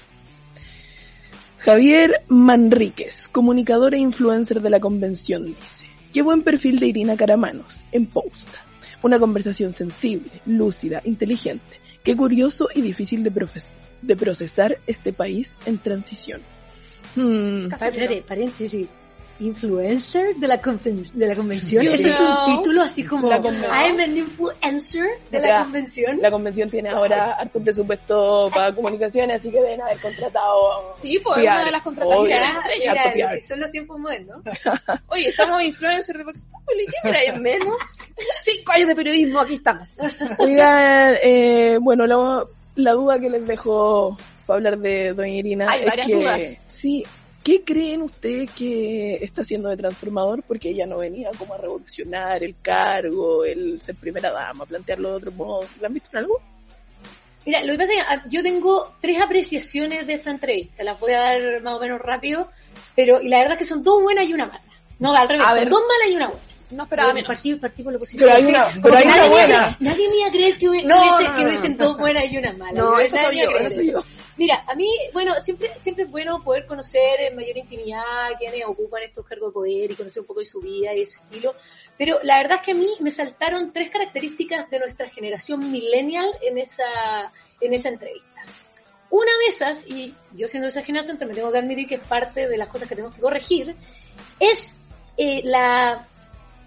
[1.56, 7.86] Javier Manríquez, comunicador e influencer de la convención, dice: Qué buen perfil de Irina Caramanos
[7.92, 8.62] en Posta.
[9.02, 11.80] Una conversación sensible, lúcida, inteligente.
[12.02, 16.40] Qué curioso y difícil de, procesar este país en transición.
[17.14, 18.88] Hmm, Casi Espérate, paréntesis.
[19.42, 21.84] Influencer de la, conven- de la convención.
[21.84, 25.46] Yo Ese es creo- un título así como La I'm an influencer de O la
[25.46, 26.18] sea, convención.
[26.20, 30.94] La convención tiene ahora harto presupuesto para comunicaciones, así que deben haber contratado.
[31.00, 32.40] Sí, pues es PR, una de las contrataciones.
[32.84, 33.46] estrellas.
[33.48, 34.42] son los tiempos modernos.
[35.08, 37.76] Oye, somos influencers de Vox Populi, ¿qué en menos?
[38.42, 39.88] Cinco años de periodismo, aquí estamos.
[40.38, 42.44] Oigan, eh, bueno, la,
[42.76, 46.62] la duda que les dejo para hablar de Doña Irina Hay es varias que, dudas.
[46.66, 47.04] sí,
[47.44, 50.42] ¿qué creen ustedes que está haciendo de transformador?
[50.42, 55.14] Porque ella no venía como a revolucionar el cargo, el ser primera dama, plantearlo de
[55.16, 55.66] otro modo.
[55.80, 56.40] ¿La han visto en algo?
[57.44, 60.84] Mira, lo que pasa es que ah, yo tengo tres apreciaciones de esta entrevista.
[60.84, 62.48] Las voy a dar más o menos rápido,
[62.94, 64.62] pero y la verdad es que son dos buenas y una mala.
[65.00, 65.68] No, al revés, A son ver.
[65.68, 66.42] dos malas y una buena.
[66.70, 67.26] No esperaba Pero menos.
[67.36, 68.24] partí, partí por lo positivo.
[68.24, 69.64] Pero hay Sí, una, pero hay una nadie me iba a buena.
[69.64, 71.84] creer- Nadie me iba a creer que, No, no, no, hubiesen no.
[71.84, 72.80] dos buenas y una mala.
[72.80, 74.04] No, eso verdad soy me yo, eso soy yo.
[74.36, 79.02] Mira, a mí, bueno, siempre, siempre es bueno poder conocer en mayor intimidad quienes ocupan
[79.02, 81.54] estos cargos de poder y conocer un poco de su vida y de su estilo.
[81.98, 86.26] Pero la verdad es que a mí me saltaron tres características de nuestra generación millennial
[86.40, 88.42] en esa, en esa entrevista.
[89.10, 92.00] Una de esas, y yo siendo de esa generación también tengo que admitir que es
[92.00, 93.76] parte de las cosas que tenemos que corregir,
[94.40, 94.76] es
[95.18, 96.08] eh, la,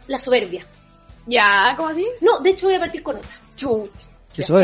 [0.07, 0.67] la soberbia.
[1.25, 2.05] Ya, ¿cómo así?
[2.21, 3.41] No, de hecho voy a partir con otra.
[3.55, 4.14] Chut.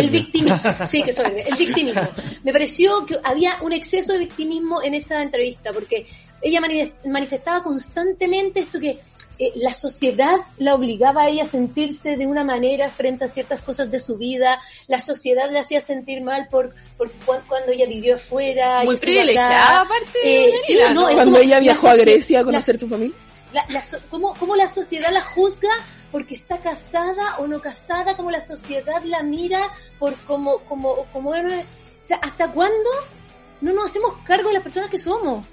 [0.06, 0.60] El victimismo.
[0.88, 1.44] Sí, que soberbia.
[1.46, 2.02] El victimismo.
[2.44, 6.06] Me pareció que había un exceso de victimismo en esa entrevista, porque
[6.42, 8.98] ella mani- manifestaba constantemente esto que
[9.40, 13.64] eh, la sociedad la obligaba a ella a sentirse de una manera frente a ciertas
[13.64, 17.88] cosas de su vida, la sociedad la hacía sentir mal por, por cu- cuando ella
[17.88, 18.84] vivió afuera.
[18.84, 20.20] Muy privilegiada, aparte.
[20.24, 23.16] Eh, sí, no, Cuando como ella la viajó a Grecia a la- conocer su familia.
[23.54, 25.70] La, la ¿cómo, cómo la sociedad la juzga
[26.12, 31.32] porque está casada o no casada, cómo la sociedad la mira por como, como, como,
[31.32, 31.36] o
[32.02, 32.90] sea, ¿hasta cuándo
[33.62, 35.46] no nos hacemos cargo de las personas que somos?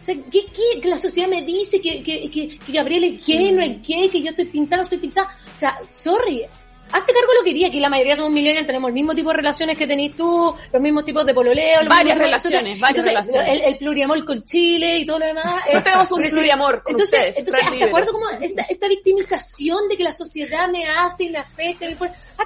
[0.00, 3.26] O sea, ¿qué, qué- que la sociedad me dice que, que, que, que Gabriel es
[3.26, 5.28] gay, no es gay, que yo estoy pintada, no estoy pintada?
[5.54, 6.44] O sea, sorry,
[6.92, 9.30] hazte cargo de lo que quería, que la mayoría somos millennials, tenemos el mismo tipo
[9.30, 13.12] de relaciones que tenés tú, los mismos tipos de pololeo, los Varias relaciones, varias Entonces,
[13.34, 13.48] relaciones.
[13.66, 15.44] El, el pluriamor con Chile y todo lo demás.
[15.66, 17.38] Nosotros tenemos un pluriamor con entonces, ustedes.
[17.38, 21.38] entonces ¿hasta cuándo como esta, esta victimización de que la sociedad me hace y me
[21.38, 21.86] afecta?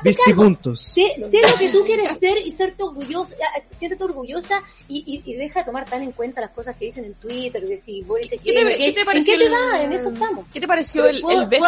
[0.02, 0.42] Me cargo.
[0.42, 0.80] puntos.
[0.80, 5.30] Sé, sé lo que tú quieres ser y serte orgullosa, eh, siéntete orgullosa y, y,
[5.30, 8.00] y deja de tomar tan en cuenta las cosas que dicen en Twitter, de si
[8.02, 9.82] Boris es ¿Qué te, qué te ¿En pareció qué te el- va?
[9.82, 10.46] En eso estamos.
[10.52, 11.64] ¿Qué te pareció el, ¿Puedo- el beso?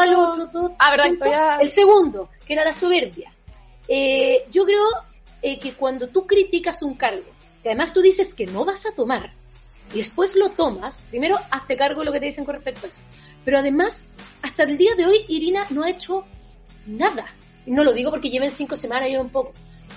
[0.78, 1.24] Ah, verdad, punto?
[1.26, 3.32] todavía- El segundo, que era la soberbia.
[3.88, 4.86] Eh, yo creo
[5.42, 7.30] eh, que cuando tú criticas un cargo,
[7.62, 9.32] que además tú dices que no vas a tomar,
[9.92, 12.88] y después lo tomas, primero hazte cargo de lo que te dicen con respecto a
[12.88, 13.00] eso.
[13.44, 14.08] Pero además,
[14.42, 16.24] hasta el día de hoy, Irina no ha hecho
[16.86, 17.26] nada.
[17.66, 19.52] No lo digo porque lleven cinco semanas, llevan poco.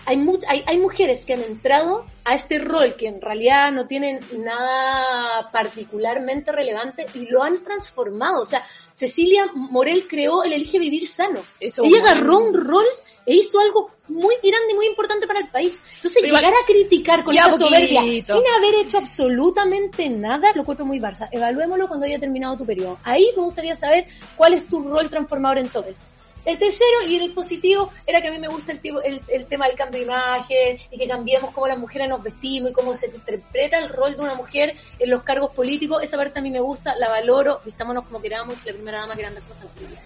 [0.10, 3.88] Hay, mu- hay, hay mujeres que han entrado a este rol que en realidad no
[3.88, 8.42] tienen nada particularmente relevante y lo han transformado.
[8.42, 11.42] O sea, Cecilia Morel creó el Elige Vivir Sano.
[11.60, 12.08] Eso Ella bueno.
[12.08, 12.86] agarró un rol
[13.26, 15.78] e hizo algo muy grande y muy importante para el país.
[15.96, 18.34] Entonces, Pero llegar a criticar con esa soberbia poquito.
[18.36, 21.28] sin haber hecho absolutamente nada, lo encuentro muy Barça.
[21.32, 22.98] Evaluémoslo cuando haya terminado tu periodo.
[23.04, 24.06] Ahí me gustaría saber
[24.38, 26.06] cuál es tu rol transformador en todo esto.
[26.48, 29.46] El tercero y el positivo era que a mí me gusta el, tipo- el, el
[29.48, 32.96] tema del cambio de imagen y que cambiemos cómo las mujeres nos vestimos y cómo
[32.96, 36.02] se interpreta el rol de una mujer en los cargos políticos.
[36.02, 39.14] Esa parte a mí me gusta, la valoro, vistámonos como queramos y la primera dama
[39.16, 40.00] quiere andar con zapatillas.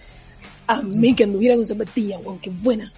[0.66, 2.92] A mí que anduviera con zapatillas, weón, qué buena.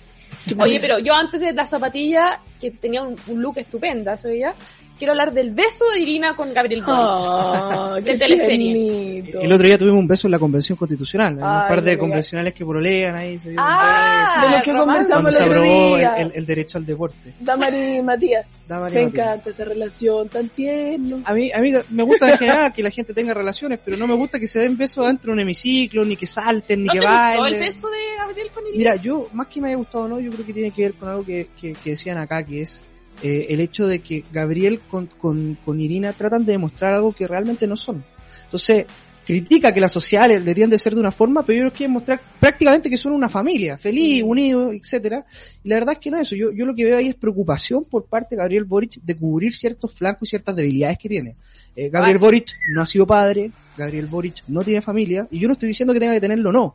[0.59, 4.55] Oye, pero yo antes de la zapatilla, que tenía un, un look estupenda, ¿se veía?
[4.99, 7.01] Quiero hablar del beso de Irina con Gabriel Boric.
[7.01, 9.25] Ah, De qué teleserie.
[9.43, 11.35] El otro día tuvimos un beso en la convención constitucional.
[11.39, 13.39] Hay un Ay, par de convencionales que prolean ahí.
[13.39, 16.15] Se Ah, de lo que conversamos se aprobó el, día.
[16.17, 17.35] el- el derecho al deporte.
[17.41, 18.47] Damari y Matías.
[18.93, 21.19] Me encanta esa relación tan tierna.
[21.25, 24.07] A mí, a mí me gusta en general que la gente tenga relaciones, pero no
[24.07, 26.93] me gusta que se den besos dentro de un hemiciclo, ni que salten, ni ¿No
[26.95, 27.61] que te gustó el bailen.
[27.61, 28.79] beso de Gabriel con Irina?
[28.79, 30.95] Mira, yo, más que me haya gustado o no, yo creo que tiene que ver
[30.95, 32.83] con algo que, que- que decían acá, que es
[33.23, 37.27] eh, el hecho de que Gabriel con, con, con Irina tratan de demostrar algo que
[37.27, 38.05] realmente no son.
[38.45, 38.87] Entonces,
[39.25, 42.91] critica que las sociales deberían de ser de una forma, pero ellos quieren mostrar prácticamente
[42.91, 45.25] que son una familia, feliz, unido, etcétera.
[45.63, 46.37] Y la verdad es que no es eso.
[46.37, 49.55] Yo, yo lo que veo ahí es preocupación por parte de Gabriel Boric de cubrir
[49.55, 51.37] ciertos flancos y ciertas debilidades que tiene.
[51.75, 52.19] Eh, Gabriel.
[52.19, 55.93] Boric no ha sido padre, Gabriel Boric no tiene familia, y yo no estoy diciendo
[55.93, 56.75] que tenga que tenerlo no.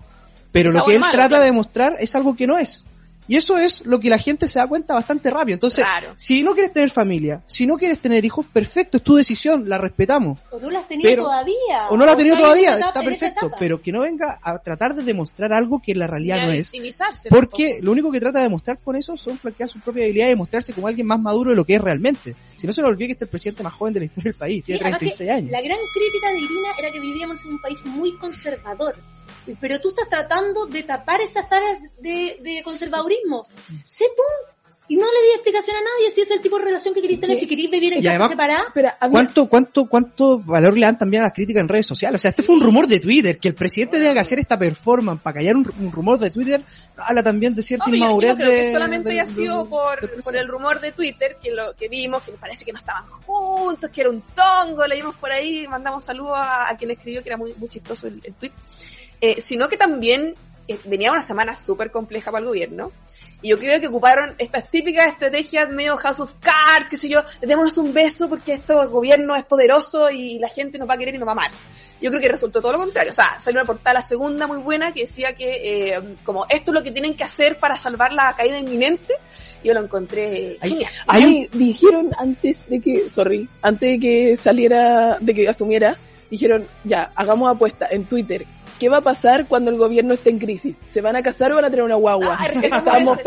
[0.51, 1.43] Pero lo que él malo, trata claro.
[1.43, 2.85] de mostrar es algo que no es.
[3.29, 5.53] Y eso es lo que la gente se da cuenta bastante rápido.
[5.53, 6.07] Entonces, Claro.
[6.17, 9.77] si no quieres tener familia, si no quieres tener hijos, perfecto, es tu decisión, la
[9.77, 10.39] respetamos.
[10.51, 11.87] O no la has tenido Pero- todavía.
[11.91, 14.95] O no la ha tenido todavía, etapa- está perfecto, pero que no venga a tratar
[14.95, 16.71] de demostrar algo que en la realidad no es.
[17.29, 17.85] Porque tampoco.
[17.85, 20.73] lo único que trata de demostrar con eso son flanquear su propia habilidad y mostrarse
[20.73, 22.35] como alguien más maduro de lo que es realmente.
[22.55, 24.31] Si no se le olvide que este es el presidente más joven de la historia
[24.31, 25.51] del país, Sí, tiene además que 36 años.
[25.51, 28.95] La gran crítica de Irina era que vivíamos en un país muy conservador.
[29.59, 33.43] Pero tú estás tratando de tapar esas áreas de, de conservadurismo.
[33.85, 34.23] Sé tú.
[34.91, 37.19] Y no le di explicación a nadie si es el tipo de relación que querés
[37.21, 37.41] tener, ¿Qué?
[37.41, 38.63] si querés vivir en Y casa además- separada.
[38.69, 42.19] Espera, había- ¿Cuánto, cuánto, cuánto valor le dan también a las críticas en redes sociales?
[42.19, 44.57] O sea, este fue un rumor de Twitter, que el presidente tenga que hacer esta
[44.57, 46.63] performance para callar un, un rumor de Twitter,
[46.97, 49.25] habla también de cierta No, yo- yo, inmadurez no creo de- que solamente del- haya
[49.31, 52.65] sido del- por, por el rumor de Twitter que lo que vimos, que me parece
[52.65, 56.75] que no estaban juntos, que era un tongo, leímos por ahí, mandamos saludos a, a
[56.75, 58.53] quien escribió que era muy, muy chistoso el, el tweet,
[59.21, 60.33] Eh, sino que también
[60.67, 62.91] eh, venía una semana súper compleja para el gobierno
[63.41, 67.21] y yo creo que ocuparon estas típicas estrategias medio House of Cards, qué sé yo,
[67.41, 71.15] démonos un beso porque este gobierno es poderoso y la gente nos va a querer
[71.15, 71.51] y nos va a amar.
[72.01, 73.11] Yo creo que resultó todo lo contrario.
[73.11, 76.71] O sea, salió una portada la segunda muy buena que decía que eh, como esto
[76.71, 79.15] es lo que tienen que hacer para salvar la caída inminente.
[79.63, 85.33] Yo lo encontré un- Ay, dijeron antes de que, sorry, antes de que saliera, de
[85.33, 85.97] que asumiera,
[86.31, 88.45] dijeron, ya, hagamos apuesta en Twitter.
[88.79, 90.77] ¿Qué va a pasar cuando el gobierno esté en crisis?
[90.93, 92.37] ¿Se van a casar o van a tener una guagua?
[92.39, 93.19] Ah, estamos.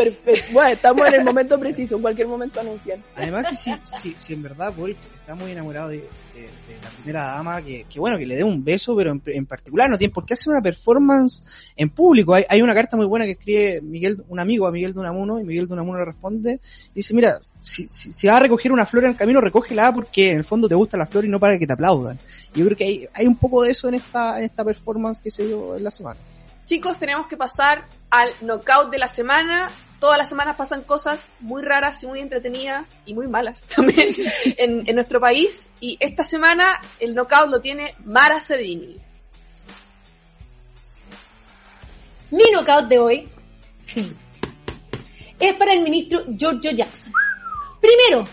[0.53, 3.03] Bueno, estamos en el momento preciso, en cualquier momento anuncian.
[3.15, 6.88] Además que si, si, si en verdad Boric está muy enamorado de, de- de la
[6.91, 9.99] primera dama, que, que bueno, que le dé un beso, pero en, en particular no
[9.99, 11.45] tiene por qué hacer una performance
[11.77, 12.35] en público.
[12.35, 15.38] Hay, hay una carta muy buena que escribe Miguel, un amigo a Miguel de Unamuno,
[15.38, 16.61] y Miguel de Unamuno le responde,
[16.93, 19.92] y dice, mira, si, si, si vas a recoger una flor en el camino, recógela
[19.92, 22.18] porque en el fondo te gusta la flor y no para que te aplaudan.
[22.55, 25.31] Yo creo que hay, hay un poco de eso en esta, en esta performance que
[25.31, 26.18] se dio en la semana.
[26.64, 29.70] Chicos, tenemos que pasar al knockout de la semana.
[29.98, 34.14] Todas las semanas pasan cosas muy raras y muy entretenidas y muy malas también
[34.57, 35.70] en, en nuestro país.
[35.81, 39.01] Y esta semana el knockout lo tiene Mara Cedini.
[42.31, 43.29] Mi knockout de hoy
[45.38, 47.12] es para el ministro Giorgio Jackson.
[47.92, 48.26] Primero,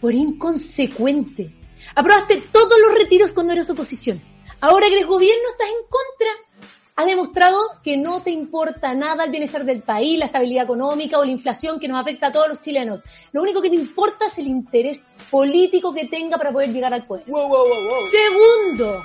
[0.00, 1.54] por inconsecuente.
[1.94, 4.20] Aprobaste todos los retiros cuando eras oposición.
[4.60, 6.64] Ahora que eres gobierno estás en contra.
[6.96, 11.24] Has demostrado que no te importa nada el bienestar del país, la estabilidad económica o
[11.24, 13.02] la inflación que nos afecta a todos los chilenos.
[13.32, 17.06] Lo único que te importa es el interés político que tenga para poder llegar al
[17.06, 17.24] poder.
[17.26, 18.08] Wow, wow, wow, wow.
[18.10, 19.02] Segundo,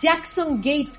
[0.00, 0.92] Jackson Gate.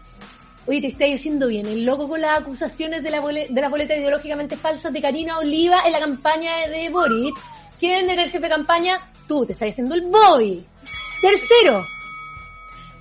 [0.67, 1.67] Oye, te estáis haciendo bien.
[1.67, 5.83] El loco con las acusaciones de la, de la boleta ideológicamente falsas de Karina Oliva
[5.85, 7.35] en la campaña de Boric.
[7.79, 9.11] ¿Quién era el jefe de campaña?
[9.27, 10.65] Tú, te estás haciendo el Bobby.
[11.21, 11.85] Tercero,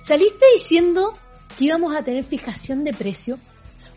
[0.01, 1.13] saliste diciendo
[1.57, 3.39] que íbamos a tener fijación de precio.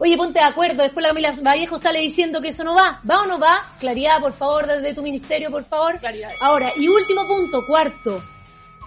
[0.01, 3.01] Oye, ponte de acuerdo, después la Camila Vallejo sale diciendo que eso no va.
[3.09, 3.61] ¿Va o no va?
[3.81, 5.99] Claridad, por favor, desde tu ministerio, por favor.
[5.99, 6.31] Claridad.
[6.41, 8.23] Ahora, y último punto, cuarto.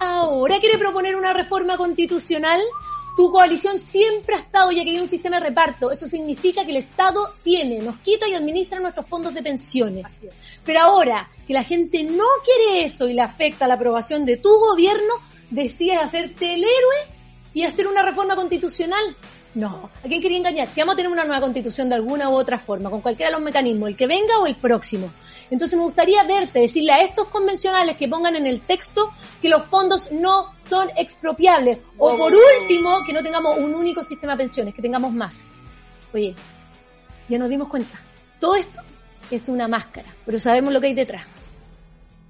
[0.00, 2.60] Ahora quiere proponer una reforma constitucional.
[3.16, 5.90] Tu coalición siempre ha estado ya que hay un sistema de reparto.
[5.90, 10.26] Eso significa que el Estado tiene, nos quita y administra nuestros fondos de pensiones.
[10.64, 14.48] Pero ahora que la gente no quiere eso y le afecta la aprobación de tu
[14.58, 15.14] gobierno,
[15.50, 17.12] decides hacerte el héroe
[17.52, 19.14] y hacer una reforma constitucional.
[19.54, 20.68] No, ¿a quién quería engañar?
[20.68, 23.36] Si vamos a tener una nueva constitución de alguna u otra forma, con cualquiera de
[23.36, 25.12] los mecanismos, el que venga o el próximo.
[25.50, 29.10] Entonces me gustaría verte, decirle a estos convencionales que pongan en el texto
[29.42, 31.80] que los fondos no son expropiables.
[31.98, 35.50] O por último, que no tengamos un único sistema de pensiones, que tengamos más.
[36.14, 36.34] Oye,
[37.28, 38.00] ya nos dimos cuenta.
[38.40, 38.80] Todo esto
[39.30, 41.26] es una máscara, pero sabemos lo que hay detrás.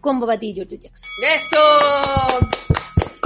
[0.00, 1.10] Combo para ti, Giorgio Jackson.
[1.18, 2.81] ¡Esto!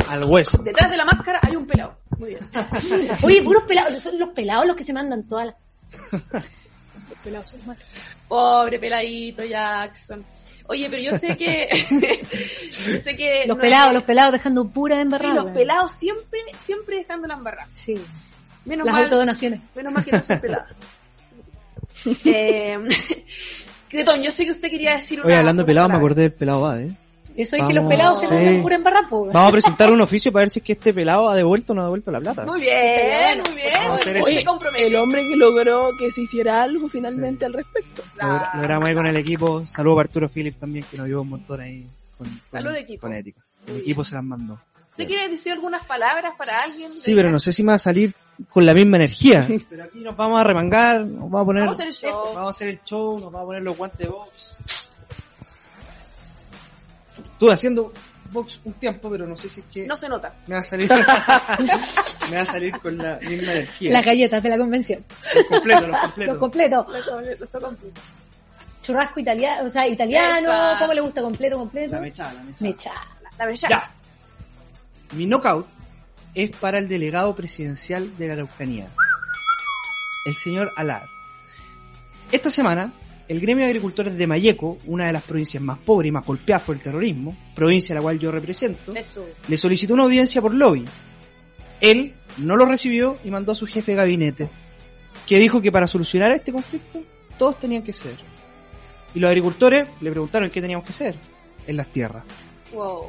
[0.09, 0.59] Al hueso.
[0.63, 1.99] Detrás de la máscara hay un pelado.
[2.19, 2.41] Muy bien.
[3.23, 5.55] Oye, puros pelados, son los pelados los que se mandan todas las...
[6.13, 7.85] Los pelados son malos.
[8.29, 10.25] Pobre peladito Jackson.
[10.69, 11.69] Oye, pero yo sé que.
[12.93, 13.45] yo sé que.
[13.47, 15.35] Los no- pelados, los pelados dejando pura Sí, embarrada.
[15.35, 15.55] los weón.
[15.55, 17.69] pelados siempre, siempre dejando la embarrada.
[17.73, 18.01] Sí,
[18.65, 19.61] Menos las mal, autodonaciones.
[19.77, 20.67] menos mal que no soy pelada.
[22.25, 22.79] eh,
[23.89, 25.29] Cretón, yo sé que usted quería decir una.
[25.29, 26.87] Oye, hablando de pelado, me acordé del pelado Bade.
[26.89, 26.97] ¿eh?
[27.37, 28.35] Eso dije, los pelados se sí.
[28.35, 29.07] mandan pura embarrada.
[29.11, 31.77] Vamos a presentar un oficio para ver si es que este pelado ha devuelto o
[31.77, 32.47] no ha devuelto la plata.
[32.47, 33.73] Muy bien, muy bien.
[33.75, 34.45] Vamos a hacer Oye.
[34.79, 37.45] El hombre que logró que se hiciera algo finalmente Sí.
[37.45, 38.03] al respecto.
[38.17, 39.67] La- Lo logramos ahí con el equipo.
[39.67, 43.03] Saludos para Arturo Phillips también, que nos ayudó un montón ahí con, con, Salud, equipo.
[43.03, 43.41] con ética.
[43.67, 44.05] El Muy equipo bien.
[44.07, 44.59] se las mandó.
[44.93, 46.89] ¿Usted quiere decir algunas palabras para alguien?
[46.89, 48.15] Sí, pero no sé si me va a salir
[48.49, 49.47] con la misma energía.
[49.69, 52.25] Pero aquí nos vamos a remangar, nos vamos a poner, Vamos a hacer el show.
[52.35, 54.57] vamos a hacer el show, nos vamos a poner los guantes de box.
[57.19, 57.93] Estuve haciendo
[58.33, 60.35] box un tiempo, pero no sé si es que No se nota.
[60.47, 60.91] me va a salir,
[62.31, 63.93] me va a salir con la misma energía.
[63.93, 65.05] Las galletas de la convención.
[65.35, 66.27] Los completos, los completos.
[66.27, 66.87] Los completos.
[67.41, 68.01] Lo estoy completo.
[68.83, 70.39] Churrasco italiano, o sea, italiano.
[70.39, 70.77] Esa.
[70.79, 71.95] ¿Cómo le gusta completo, completo?
[71.95, 72.71] La mechada, la mechada.
[72.71, 72.93] Mecha.
[73.39, 73.69] La bella.
[73.69, 73.91] Ya.
[75.13, 75.67] Mi knockout
[76.35, 78.89] es para el delegado presidencial de la Araucanía,
[80.27, 81.09] el señor Alar.
[82.31, 82.93] Esta semana,
[83.29, 86.63] el gremio de agricultores de Mayeco, una de las provincias más pobres y más golpeadas
[86.63, 88.93] por el terrorismo, provincia a la cual yo represento,
[89.49, 90.85] le solicitó una audiencia por lobby.
[91.81, 94.49] Él no lo recibió y mandó a su jefe de gabinete,
[95.27, 97.03] que dijo que para solucionar este conflicto
[97.39, 98.17] todos tenían que ser.
[99.15, 101.17] Y los agricultores le preguntaron qué teníamos que hacer
[101.67, 102.25] en las tierras.
[102.73, 103.07] Wow.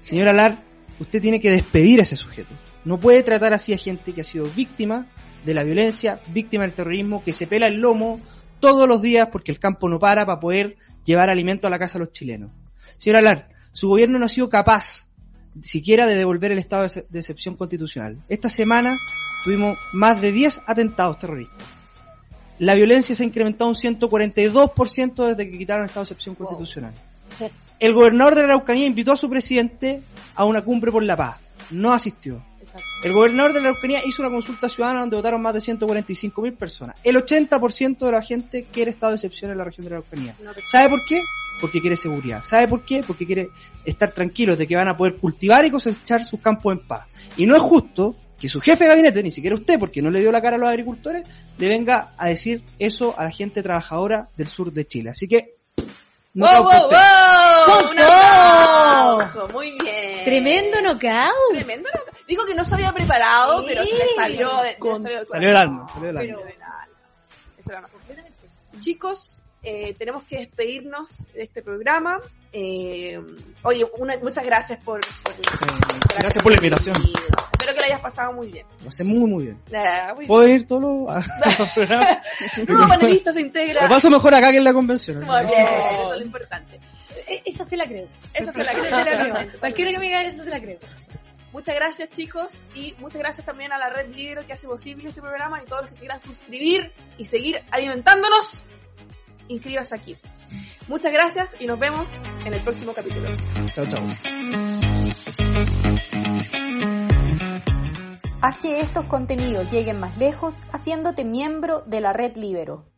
[0.00, 0.62] Señor Alar,
[0.98, 2.54] usted tiene que despedir a ese sujeto.
[2.84, 5.06] No puede tratar así a gente que ha sido víctima
[5.44, 8.20] de la violencia, víctima del terrorismo, que se pela el lomo
[8.60, 11.98] todos los días porque el campo no para para poder llevar alimento a la casa
[11.98, 12.50] de los chilenos.
[12.98, 15.08] Señor Alar, su gobierno no ha sido capaz
[15.62, 18.18] siquiera de devolver el estado de ex- de excepción constitucional.
[18.28, 18.96] Esta semana
[19.44, 21.64] tuvimos más de 10 atentados terroristas.
[22.58, 26.46] La violencia se ha incrementado un 142% desde que quitaron el estado de excepción Wow.
[26.48, 26.92] constitucional.
[27.78, 30.02] El gobernador de la Araucanía invitó a su presidente
[30.34, 31.38] a una cumbre por la paz.
[31.70, 32.44] No asistió.
[32.60, 32.84] Exacto.
[33.02, 36.52] El gobernador de la Araucanía hizo una consulta ciudadana donde votaron más de 145 mil
[36.54, 36.96] personas.
[37.04, 40.36] El 80% de la gente quiere estado de excepción en la región de la Araucanía.
[40.42, 41.22] No te- ¿Sabe por qué?
[41.60, 42.42] Porque quiere seguridad.
[42.44, 43.02] ¿Sabe por qué?
[43.06, 43.48] Porque quiere
[43.84, 47.06] estar tranquilos de que van a poder cultivar y cosechar sus campos en paz.
[47.36, 50.20] Y no es justo que su jefe de gabinete, ni siquiera usted, porque no le
[50.20, 54.28] dio la cara a los agricultores, le venga a decir eso a la gente trabajadora
[54.38, 55.10] del sur de Chile.
[55.10, 55.56] Así que,
[56.32, 57.66] no ¡Wow, wow, wow!
[57.66, 59.48] ¡Con ¡Un aplauso!
[59.52, 60.24] Muy bien.
[60.24, 61.52] Tremendo knockout.
[61.52, 61.88] Tremendo.
[62.30, 63.64] Digo que no se había preparado, Sí.
[63.66, 65.56] pero se le salió de, Con- salió corazón.
[65.56, 66.38] alma, salió del alma.
[66.38, 66.48] Pero.
[67.58, 68.38] Eso era completamente.
[68.78, 72.20] Chicos, eh, tenemos que despedirnos de este programa.
[72.52, 73.20] Eh,
[73.64, 76.94] oye, una- muchas gracias por, por, por Gracias por la invitación.
[77.52, 78.64] Espero que la hayas pasado muy bien.
[78.84, 79.60] Lo hace muy, muy bien.
[79.74, 81.26] Ah, muy ¿Puedo ir programas?
[81.76, 82.66] bien.
[82.68, 83.82] Nuevo panelista se integra.
[83.82, 85.18] Lo paso mejor acá que en la convención.
[85.18, 86.78] Muy eso es lo importante.
[87.26, 88.06] E- Esa se la creo.
[88.34, 89.58] Esa se la creo.
[89.58, 90.78] Cualquiera que me diga eso se la creo.
[91.52, 95.20] Muchas gracias chicos y muchas gracias también a la red Libro que hace posible este
[95.20, 98.64] programa y todos los que se quieran suscribir y seguir alimentándonos.
[99.48, 100.16] Inscríbase aquí.
[100.86, 102.08] Muchas gracias y nos vemos
[102.44, 103.28] en el próximo capítulo.
[103.74, 104.00] Chao, chao.
[108.42, 112.89] Haz que estos contenidos lleguen más lejos haciéndote miembro de la red Libero.